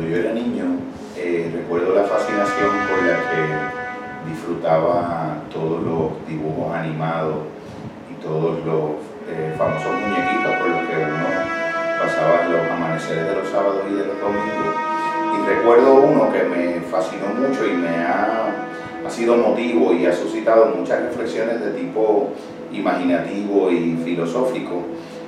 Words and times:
Cuando 0.00 0.16
yo 0.16 0.22
era 0.22 0.32
niño, 0.32 0.64
eh, 1.14 1.50
recuerdo 1.52 1.94
la 1.94 2.04
fascinación 2.04 2.70
con 2.88 3.06
la 3.06 3.16
que 3.28 4.30
disfrutaba 4.30 5.42
todos 5.52 5.82
los 5.82 6.26
dibujos 6.26 6.74
animados 6.74 7.36
y 8.10 8.14
todos 8.24 8.64
los 8.64 8.96
eh, 9.28 9.54
famosos 9.58 9.92
muñequitos 9.92 10.56
por 10.56 10.68
los 10.68 10.88
que 10.88 10.96
uno 11.04 11.28
pasaba 12.00 12.48
los 12.48 12.70
amaneceres 12.70 13.26
de 13.26 13.34
los 13.34 13.48
sábados 13.50 13.82
y 13.90 13.94
de 13.94 14.06
los 14.06 14.18
domingos. 14.22 14.74
Y 15.36 15.46
recuerdo 15.46 15.94
uno 15.96 16.32
que 16.32 16.44
me 16.44 16.80
fascinó 16.80 17.26
mucho 17.36 17.66
y 17.66 17.74
me 17.74 17.98
ha, 17.98 18.54
ha 19.06 19.10
sido 19.10 19.36
motivo 19.36 19.92
y 19.92 20.06
ha 20.06 20.14
suscitado 20.14 20.72
muchas 20.74 21.02
reflexiones 21.02 21.60
de 21.60 21.72
tipo 21.72 22.30
imaginativo 22.72 23.70
y 23.70 24.00
filosófico, 24.02 24.80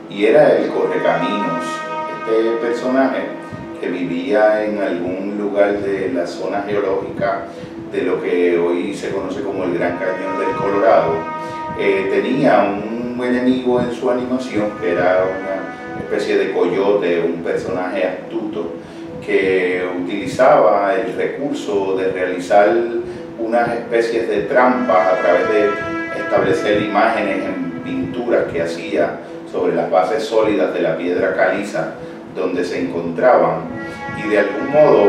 y 0.09 0.25
era 0.25 0.57
el 0.57 0.71
Correcaminos, 0.71 1.63
este 2.25 2.57
personaje 2.67 3.42
que 3.83 3.89
vivía 3.89 4.65
en 4.65 4.81
algún 4.81 5.37
lugar 5.37 5.81
de 5.81 6.13
la 6.13 6.25
zona 6.25 6.63
geológica 6.63 7.47
de 7.91 8.03
lo 8.03 8.23
que 8.23 8.57
hoy 8.57 8.95
se 8.95 9.11
conoce 9.11 9.43
como 9.43 9.65
el 9.65 9.77
Gran 9.77 9.99
Cañón 9.99 10.39
del 10.39 10.55
Colorado, 10.57 11.15
eh, 11.81 12.09
tenía 12.13 12.63
un 12.63 13.21
enemigo 13.25 13.81
en 13.81 13.93
su 13.93 14.09
animación 14.09 14.71
que 14.81 14.93
era 14.93 15.25
una 15.25 16.01
especie 16.01 16.39
de 16.39 16.53
coyote, 16.53 17.25
un 17.27 17.43
personaje 17.43 18.05
astuto 18.05 18.75
que 19.27 19.85
utilizaba 20.01 20.95
el 20.95 21.17
recurso 21.17 21.97
de 21.97 22.13
realizar 22.13 22.73
unas 23.37 23.69
especies 23.69 24.29
de 24.29 24.43
trampas 24.43 25.09
a 25.09 25.23
través 25.23 25.49
de 25.49 26.21
establecer 26.23 26.83
imágenes 26.83 27.47
en 27.47 27.83
pinturas 27.83 28.45
que 28.53 28.63
hacía 28.63 29.19
sobre 29.51 29.75
las 29.75 29.91
bases 29.91 30.23
sólidas 30.23 30.73
de 30.73 30.83
la 30.83 30.97
piedra 30.97 31.35
caliza 31.35 31.95
donde 32.35 32.65
se 32.65 32.81
encontraban 32.81 33.61
y 34.19 34.29
de 34.29 34.39
algún 34.39 34.71
modo 34.71 35.07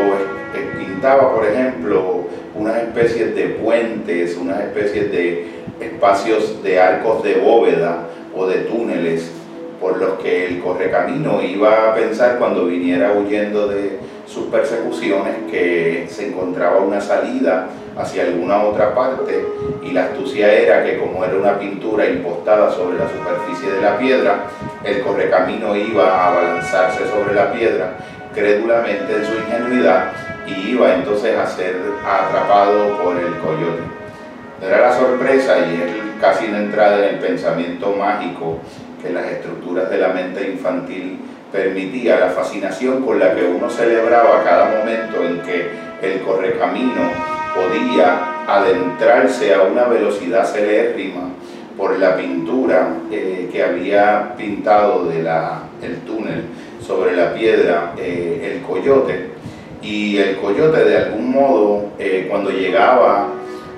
pintaba, 1.03 1.33
por 1.35 1.45
ejemplo, 1.45 2.27
unas 2.55 2.77
especies 2.83 3.35
de 3.35 3.45
puentes, 3.49 4.37
unas 4.37 4.61
especies 4.61 5.11
de 5.11 5.47
espacios 5.81 6.63
de 6.63 6.79
arcos 6.79 7.23
de 7.23 7.35
bóveda 7.35 8.07
o 8.33 8.45
de 8.45 8.59
túneles 8.59 9.29
por 9.83 9.97
los 9.97 10.17
que 10.19 10.45
el 10.47 10.61
correcamino 10.61 11.41
iba 11.43 11.89
a 11.89 11.93
pensar 11.93 12.37
cuando 12.39 12.67
viniera 12.67 13.11
huyendo 13.11 13.67
de 13.67 13.99
sus 14.25 14.45
persecuciones 14.45 15.35
que 15.51 16.07
se 16.09 16.29
encontraba 16.29 16.77
una 16.77 17.01
salida 17.01 17.67
hacia 17.97 18.23
alguna 18.23 18.63
otra 18.63 18.95
parte 18.95 19.45
y 19.83 19.91
la 19.91 20.05
astucia 20.05 20.53
era 20.53 20.85
que 20.85 20.97
como 20.99 21.25
era 21.25 21.35
una 21.35 21.59
pintura 21.59 22.07
impostada 22.07 22.71
sobre 22.71 22.97
la 22.97 23.09
superficie 23.09 23.71
de 23.73 23.81
la 23.81 23.97
piedra, 23.97 24.45
el 24.85 25.01
correcamino 25.01 25.75
iba 25.75 26.07
a 26.07 26.27
abalanzarse 26.29 27.05
sobre 27.05 27.35
la 27.35 27.51
piedra 27.51 27.97
crédulamente 28.33 29.13
en 29.13 29.25
su 29.25 29.33
ingenuidad 29.33 30.13
y 30.47 30.71
iba 30.71 30.93
entonces 30.93 31.37
a 31.37 31.45
ser 31.45 31.75
atrapado 32.07 33.03
por 33.03 33.17
el 33.17 33.37
coyote. 33.39 33.83
Era 34.61 34.79
la 34.79 34.97
sorpresa 34.97 35.57
y 35.59 35.81
él 35.81 36.12
casi 36.23 36.45
una 36.45 36.59
entrada 36.59 36.99
en 36.99 37.15
el 37.15 37.19
pensamiento 37.19 37.93
mágico 37.99 38.59
que 39.01 39.09
las 39.09 39.25
estructuras 39.25 39.89
de 39.89 39.97
la 39.97 40.07
mente 40.07 40.51
infantil 40.51 41.19
permitía, 41.51 42.17
la 42.17 42.29
fascinación 42.29 43.03
con 43.03 43.19
la 43.19 43.35
que 43.35 43.43
uno 43.43 43.69
celebraba 43.69 44.41
cada 44.41 44.79
momento 44.79 45.21
en 45.21 45.41
que 45.41 45.67
el 46.01 46.21
correcamino 46.21 47.11
podía 47.53 48.45
adentrarse 48.47 49.53
a 49.53 49.63
una 49.63 49.83
velocidad 49.83 50.45
celérrima 50.45 51.27
por 51.75 51.99
la 51.99 52.15
pintura 52.15 52.87
eh, 53.11 53.49
que 53.51 53.61
había 53.61 54.33
pintado 54.37 55.09
de 55.09 55.23
la, 55.23 55.63
el 55.81 55.97
túnel 56.05 56.45
sobre 56.79 57.17
la 57.17 57.33
piedra 57.33 57.95
eh, 57.97 58.53
el 58.53 58.61
coyote. 58.61 59.33
Y 59.81 60.19
el 60.19 60.37
coyote 60.37 60.85
de 60.85 60.97
algún 60.99 61.31
modo 61.31 61.89
eh, 61.99 62.27
cuando 62.29 62.49
llegaba 62.49 63.27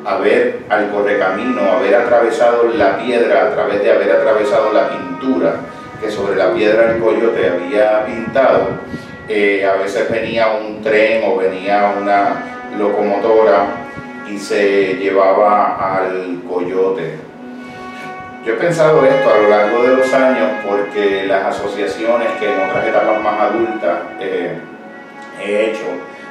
a 0.06 0.18
ver 0.18 0.60
al 0.70 0.92
correcamino, 0.92 1.62
haber 1.72 1.96
atravesado 1.96 2.70
la 2.76 2.98
piedra 2.98 3.48
a 3.48 3.52
través 3.52 3.82
de 3.82 3.92
haber 3.92 4.12
atravesado 4.12 4.72
la 4.72 4.90
pintura 4.90 5.56
que 6.00 6.12
sobre 6.12 6.36
la 6.36 6.54
piedra 6.54 6.92
el 6.92 7.02
coyote 7.02 7.50
había 7.50 8.06
pintado, 8.06 8.68
a 9.28 9.82
veces 9.82 10.10
venía 10.10 10.48
un 10.50 10.82
tren 10.82 11.24
o 11.26 11.38
venía 11.38 11.96
una 12.00 12.44
locomotora 12.78 13.66
y 14.30 14.38
se 14.38 14.96
llevaba 14.96 15.98
al 15.98 16.42
coyote. 16.48 17.16
Yo 18.46 18.54
he 18.54 18.58
pensado 18.58 19.04
esto 19.04 19.34
a 19.34 19.38
lo 19.38 19.50
largo 19.50 19.84
de 19.84 19.96
los 19.98 20.14
años 20.14 20.52
porque 20.68 21.26
las 21.26 21.46
asociaciones 21.46 22.28
que 22.40 22.46
en 22.46 22.70
otras 22.70 22.86
etapas 22.86 23.22
más 23.24 23.42
adultas 23.42 24.00
eh, 24.20 24.60
he 25.44 25.72
hecho, 25.72 25.86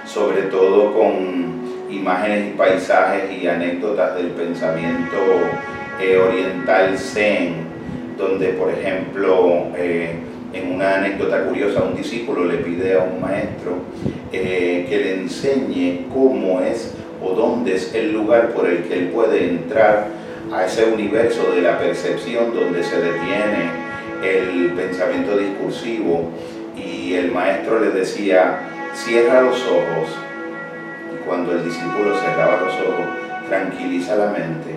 sobre 0.04 0.42
todo 0.42 0.94
con 0.94 1.63
imágenes 1.96 2.48
y 2.48 2.56
paisajes 2.56 3.30
y 3.32 3.46
anécdotas 3.46 4.16
del 4.16 4.28
pensamiento 4.28 5.16
eh, 6.00 6.16
oriental 6.16 6.98
zen, 6.98 7.54
donde 8.18 8.48
por 8.48 8.70
ejemplo 8.70 9.68
eh, 9.76 10.16
en 10.52 10.72
una 10.72 10.96
anécdota 10.96 11.44
curiosa 11.44 11.82
un 11.82 11.96
discípulo 11.96 12.44
le 12.44 12.58
pide 12.58 12.94
a 12.94 13.02
un 13.02 13.20
maestro 13.20 13.78
que 14.30 14.88
le 14.90 15.14
enseñe 15.14 16.08
cómo 16.12 16.60
es 16.60 16.92
o 17.22 17.34
dónde 17.34 17.74
es 17.76 17.94
el 17.94 18.12
lugar 18.12 18.50
por 18.50 18.68
el 18.68 18.84
que 18.84 18.94
él 18.94 19.08
puede 19.08 19.48
entrar 19.48 20.08
a 20.52 20.64
ese 20.64 20.84
universo 20.84 21.52
de 21.54 21.62
la 21.62 21.78
percepción 21.78 22.54
donde 22.54 22.82
se 22.82 22.96
detiene 22.96 23.70
el 24.22 24.72
pensamiento 24.72 25.36
discursivo. 25.36 26.30
Y 26.76 27.14
el 27.14 27.30
maestro 27.30 27.80
le 27.80 27.90
decía, 27.90 28.60
cierra 28.94 29.42
los 29.42 29.62
ojos 29.66 30.08
cuando 31.26 31.52
el 31.52 31.64
discípulo 31.64 32.14
cerraba 32.18 32.60
los 32.60 32.74
ojos, 32.74 33.06
tranquiliza 33.48 34.16
la 34.16 34.26
mente, 34.26 34.74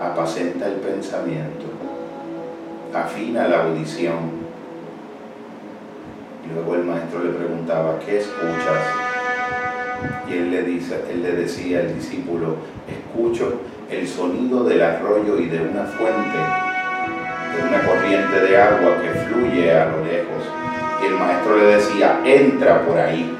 apacenta 0.00 0.66
el 0.66 0.74
pensamiento, 0.74 1.66
afina 2.94 3.48
la 3.48 3.64
audición. 3.64 4.46
Y 6.44 6.54
luego 6.54 6.74
el 6.74 6.84
maestro 6.84 7.24
le 7.24 7.30
preguntaba, 7.30 7.98
¿qué 8.04 8.18
escuchas? 8.18 9.06
Y 10.28 10.34
él 10.34 10.50
le, 10.50 10.62
dice, 10.62 11.02
él 11.10 11.22
le 11.22 11.32
decía 11.32 11.80
al 11.80 11.94
discípulo, 11.94 12.56
escucho 12.88 13.60
el 13.90 14.06
sonido 14.06 14.64
del 14.64 14.82
arroyo 14.82 15.38
y 15.38 15.46
de 15.46 15.60
una 15.60 15.84
fuente, 15.84 16.38
de 17.56 17.68
una 17.68 17.82
corriente 17.86 18.40
de 18.40 18.60
agua 18.60 19.00
que 19.00 19.10
fluye 19.20 19.72
a 19.72 19.86
lo 19.86 20.04
lejos. 20.04 20.44
Y 21.02 21.06
el 21.06 21.14
maestro 21.14 21.56
le 21.56 21.66
decía, 21.76 22.20
entra 22.24 22.82
por 22.82 22.98
ahí. 22.98 23.36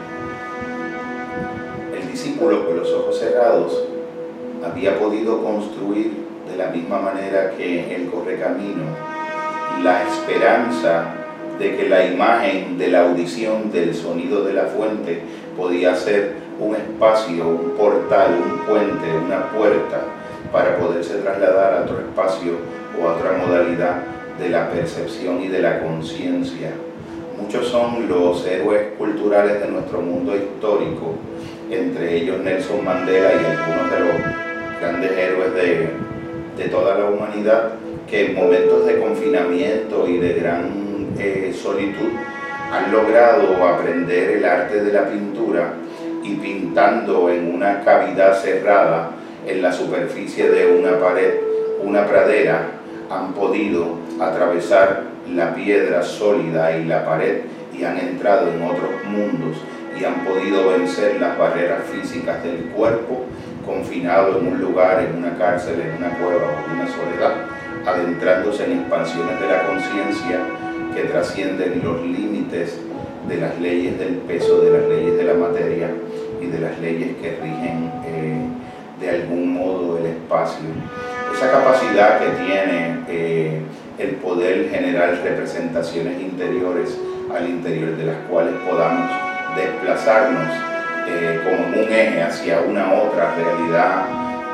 Con 2.38 2.76
los 2.76 2.92
ojos 2.92 3.18
cerrados 3.18 3.84
había 4.64 4.98
podido 4.98 5.42
construir 5.42 6.12
de 6.50 6.56
la 6.56 6.70
misma 6.70 6.98
manera 6.98 7.52
que 7.56 7.94
el 7.94 8.10
correcamino 8.10 8.84
la 9.82 10.02
esperanza 10.02 11.14
de 11.58 11.76
que 11.76 11.88
la 11.88 12.04
imagen 12.06 12.78
de 12.78 12.88
la 12.88 13.02
audición 13.02 13.70
del 13.72 13.94
sonido 13.94 14.44
de 14.44 14.52
la 14.52 14.64
fuente 14.64 15.22
podía 15.56 15.94
ser 15.94 16.34
un 16.60 16.74
espacio, 16.74 17.48
un 17.48 17.70
portal, 17.70 18.38
un 18.44 18.58
puente, 18.66 19.06
una 19.24 19.50
puerta 19.50 20.00
para 20.52 20.76
poderse 20.78 21.14
trasladar 21.18 21.74
a 21.74 21.82
otro 21.82 21.98
espacio 22.00 22.52
o 23.00 23.08
a 23.08 23.14
otra 23.14 23.32
modalidad 23.32 24.02
de 24.38 24.50
la 24.50 24.70
percepción 24.70 25.42
y 25.42 25.48
de 25.48 25.60
la 25.60 25.80
conciencia. 25.80 26.72
Muchos 27.40 27.68
son 27.68 28.08
los 28.08 28.46
héroes 28.46 28.94
culturales 28.98 29.60
de 29.60 29.68
nuestro 29.68 30.00
mundo 30.00 30.34
histórico, 30.34 31.14
entre 31.70 32.16
ellos 32.16 32.40
Nelson 32.40 32.84
Mandela 32.84 33.30
y 33.32 33.44
algunos 33.44 33.90
de 33.90 34.00
los 34.00 34.80
grandes 34.80 35.10
héroes 35.12 35.54
de, 35.54 35.88
de 36.56 36.68
toda 36.70 36.98
la 36.98 37.06
humanidad, 37.06 37.72
que 38.08 38.26
en 38.26 38.34
momentos 38.34 38.86
de 38.86 39.00
confinamiento 39.00 40.08
y 40.08 40.18
de 40.18 40.32
gran 40.34 41.08
eh, 41.18 41.52
solitud 41.54 42.10
han 42.72 42.92
logrado 42.92 43.64
aprender 43.64 44.38
el 44.38 44.44
arte 44.44 44.82
de 44.82 44.92
la 44.92 45.08
pintura 45.08 45.74
y 46.22 46.34
pintando 46.34 47.30
en 47.30 47.54
una 47.54 47.82
cavidad 47.82 48.34
cerrada 48.40 49.10
en 49.46 49.62
la 49.62 49.72
superficie 49.72 50.50
de 50.50 50.78
una 50.78 50.98
pared, 50.98 51.34
una 51.82 52.06
pradera, 52.06 52.70
han 53.08 53.32
podido 53.32 53.98
atravesar 54.20 55.04
la 55.32 55.54
piedra 55.54 56.02
sólida 56.02 56.76
y 56.76 56.84
la 56.84 57.04
pared 57.04 57.42
y 57.76 57.84
han 57.84 57.98
entrado 57.98 58.50
en 58.50 58.62
otros 58.62 58.90
mundos 59.04 59.56
y 59.98 60.04
han 60.04 60.24
podido 60.24 60.68
vencer 60.70 61.20
las 61.20 61.38
barreras 61.38 61.84
físicas 61.84 62.42
del 62.42 62.66
cuerpo, 62.66 63.24
confinado 63.64 64.38
en 64.38 64.48
un 64.48 64.60
lugar, 64.60 65.02
en 65.02 65.16
una 65.16 65.36
cárcel, 65.36 65.80
en 65.80 65.96
una 65.96 66.16
cueva 66.18 66.46
o 66.46 66.70
en 66.70 66.80
una 66.80 66.88
soledad, 66.88 67.34
adentrándose 67.86 68.64
en 68.64 68.80
expansiones 68.80 69.40
de 69.40 69.46
la 69.46 69.66
conciencia 69.66 70.40
que 70.94 71.02
trascienden 71.04 71.82
los 71.82 72.02
límites 72.02 72.78
de 73.28 73.36
las 73.38 73.58
leyes 73.58 73.98
del 73.98 74.16
peso, 74.18 74.60
de 74.60 74.78
las 74.78 74.88
leyes 74.88 75.16
de 75.16 75.24
la 75.24 75.34
materia 75.34 75.90
y 76.40 76.46
de 76.46 76.58
las 76.60 76.78
leyes 76.78 77.16
que 77.20 77.30
rigen 77.42 77.90
eh, 78.04 78.46
de 79.00 79.10
algún 79.10 79.54
modo 79.54 79.98
el 79.98 80.06
espacio. 80.06 80.68
Esa 81.34 81.50
capacidad 81.50 82.20
que 82.20 82.28
tiene 82.44 83.00
eh, 83.08 83.60
el 83.98 84.10
poder 84.16 84.70
generar 84.70 85.20
representaciones 85.22 86.20
interiores 86.20 86.96
al 87.34 87.48
interior 87.48 87.96
de 87.96 88.04
las 88.04 88.16
cuales 88.28 88.54
podamos 88.66 89.35
desplazarnos 89.56 90.48
eh, 91.08 91.40
como 91.44 91.82
un 91.82 91.92
eje 91.92 92.22
hacia 92.22 92.60
una 92.60 92.92
otra 92.92 93.34
realidad 93.34 94.04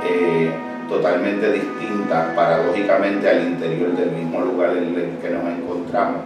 eh, 0.08 0.50
totalmente 0.88 1.52
distinta, 1.52 2.32
paradójicamente 2.34 3.28
al 3.28 3.42
interior 3.44 3.96
del 3.96 4.10
mismo 4.12 4.40
lugar 4.40 4.76
en 4.76 4.94
el 4.94 5.18
que 5.20 5.30
nos 5.30 5.44
encontramos, 5.44 6.22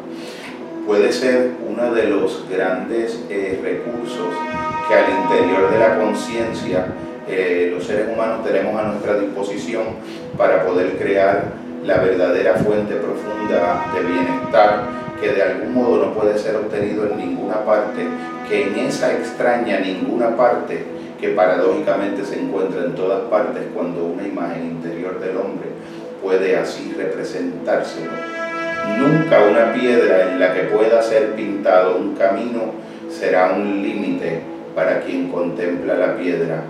puede 0.85 1.13
ser 1.13 1.53
uno 1.69 1.93
de 1.95 2.05
los 2.05 2.45
grandes 2.49 3.25
eh, 3.31 3.61
recursos 3.63 4.35
que 4.89 4.95
al 4.95 5.11
interior 5.11 5.71
de 5.71 5.79
la 5.79 5.99
conciencia 5.99 6.87
los 7.73 7.85
seres 7.85 8.07
humanos 8.15 8.45
tenemos 8.45 8.81
a 8.81 8.85
nuestra 8.85 9.19
disposición 9.19 9.83
para 10.39 10.65
poder 10.65 10.97
crear 10.97 11.47
la 11.85 11.97
verdadera 11.99 12.55
fuente 12.55 12.95
profunda 12.95 13.85
de 13.93 14.01
bienestar 14.01 14.85
que 15.21 15.33
de 15.33 15.43
algún 15.43 15.75
modo 15.75 16.07
no 16.07 16.15
puede 16.15 16.39
ser 16.39 16.57
obtenido 16.57 17.07
en 17.07 17.17
ninguna 17.17 17.65
parte, 17.65 18.07
que 18.49 18.69
en 18.69 18.79
esa 18.79 19.13
extraña 19.13 19.81
ninguna 19.81 20.37
parte 20.37 20.85
que 21.21 21.31
paradójicamente 21.31 22.25
se 22.25 22.41
encuentra 22.41 22.85
en 22.85 22.95
todas 22.95 23.23
partes 23.29 23.63
cuando 23.75 24.05
una 24.05 24.27
imagen 24.27 24.67
interior 24.67 25.19
del 25.21 25.37
hombre 25.37 25.69
puede 26.23 26.57
así 26.57 26.95
representárselo. 26.97 28.13
Nunca 28.99 29.41
una 29.43 29.73
piedra 29.73 30.31
en 30.31 30.39
la 30.39 30.55
que 30.55 30.63
pueda 30.65 31.03
ser 31.03 31.35
pintado 31.35 31.97
un 31.97 32.15
camino 32.15 32.75
será 33.11 33.53
un 33.53 33.83
límite 33.83 34.41
para 34.75 35.01
quien 35.01 35.31
contempla 35.31 35.95
la 35.95 36.17
piedra. 36.17 36.63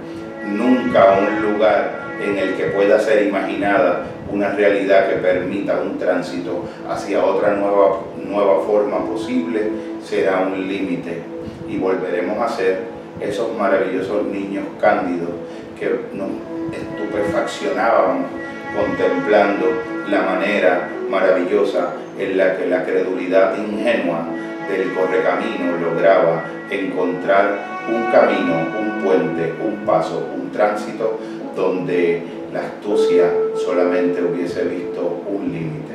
Nunca 0.47 1.19
un 1.19 1.53
lugar 1.53 2.07
en 2.25 2.39
el 2.39 2.55
que 2.55 2.65
pueda 2.67 2.99
ser 2.99 3.27
imaginada 3.27 4.05
una 4.33 4.51
realidad 4.51 5.09
que 5.09 5.17
permita 5.17 5.81
un 5.81 5.99
tránsito 5.99 6.65
hacia 6.89 7.25
otra 7.25 7.55
nueva, 7.55 8.01
nueva 8.25 8.61
forma 8.65 9.05
posible 9.05 9.71
será 10.03 10.41
un 10.41 10.67
límite 10.67 11.36
y 11.69 11.79
volveremos 11.79 12.39
a 12.41 12.49
ser 12.49 12.81
esos 13.21 13.57
maravillosos 13.57 14.27
niños 14.27 14.65
cándidos 14.81 15.31
que 15.79 16.01
nos 16.13 16.29
estupefaccionábamos 16.73 18.27
contemplando 18.77 19.67
la 20.09 20.23
manera 20.23 20.89
maravillosa 21.11 21.95
en 22.19 22.37
la 22.37 22.57
que 22.57 22.67
la 22.67 22.85
credulidad 22.85 23.57
ingenua 23.57 24.27
del 24.69 24.93
correcamino 24.95 25.77
lograba 25.79 26.45
encontrar 26.71 27.77
un 27.89 28.11
camino, 28.11 28.67
un 28.79 29.03
puente, 29.03 29.55
un 29.65 29.85
paso, 29.85 30.29
un 30.35 30.51
tránsito 30.51 31.19
donde 31.55 32.23
la 32.53 32.61
astucia 32.61 33.31
solamente 33.55 34.23
hubiese 34.23 34.65
visto 34.65 35.23
un 35.29 35.53
límite. 35.53 35.86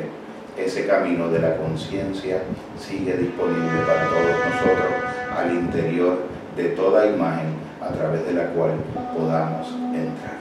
Ese 0.63 0.85
camino 0.85 1.27
de 1.29 1.39
la 1.39 1.57
conciencia 1.57 2.43
sigue 2.79 3.17
disponible 3.17 3.79
para 3.87 4.03
todos 4.05 4.35
nosotros 4.45 4.93
al 5.35 5.53
interior 5.53 6.19
de 6.55 6.65
toda 6.69 7.07
imagen 7.07 7.55
a 7.81 7.89
través 7.89 8.25
de 8.27 8.33
la 8.33 8.45
cual 8.47 8.71
podamos 9.15 9.67
entrar. 9.93 10.40